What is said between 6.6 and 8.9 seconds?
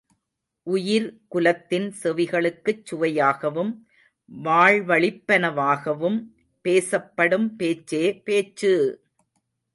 பேசப் படும் பேச்சே, பேச்சு!